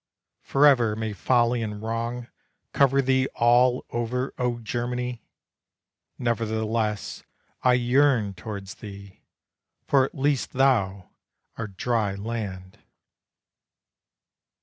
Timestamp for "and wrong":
1.61-2.25